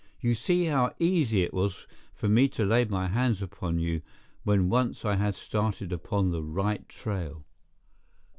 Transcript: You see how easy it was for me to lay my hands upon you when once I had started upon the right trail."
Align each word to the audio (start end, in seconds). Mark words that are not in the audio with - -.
You 0.19 0.33
see 0.33 0.65
how 0.65 0.95
easy 0.97 1.43
it 1.43 1.53
was 1.53 1.85
for 2.15 2.27
me 2.27 2.47
to 2.57 2.65
lay 2.65 2.85
my 2.85 3.07
hands 3.07 3.39
upon 3.39 3.77
you 3.77 4.01
when 4.43 4.67
once 4.67 5.05
I 5.05 5.15
had 5.15 5.35
started 5.35 5.93
upon 5.93 6.31
the 6.31 6.41
right 6.41 6.89
trail." 6.89 7.45